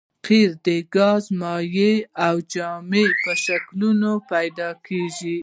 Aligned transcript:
قیر 0.25 0.49
د 0.65 0.67
ګاز 0.95 1.23
مایع 1.41 1.95
او 2.25 2.35
جامد 2.53 3.11
په 3.23 3.31
شکلونو 3.45 4.11
پیدا 4.31 4.69
کیږي 4.85 5.37